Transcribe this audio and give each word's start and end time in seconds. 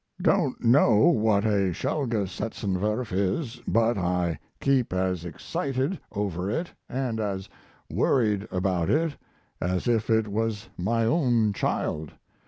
Don't 0.19 0.63
know 0.63 0.97
what 1.09 1.45
a 1.45 1.71
'Schelgesetzentwurf' 1.71 3.13
is, 3.13 3.61
but 3.67 3.99
I 3.99 4.39
keep 4.59 4.93
as 4.93 5.25
excited 5.25 5.99
over 6.11 6.49
it 6.49 6.71
and 6.89 7.19
as 7.19 7.47
worried 7.87 8.47
about 8.49 8.89
it 8.89 9.15
as 9.61 9.87
if 9.87 10.09
it 10.09 10.27
was 10.27 10.69
my 10.75 11.05
own 11.05 11.53
child. 11.53 12.13